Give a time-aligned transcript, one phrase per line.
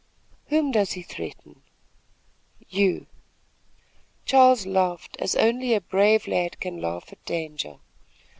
[0.47, 1.61] "Whom does he threaten?"
[2.67, 3.05] "You."
[4.25, 7.77] Charles laughed, as only a brave lad can laugh at danger.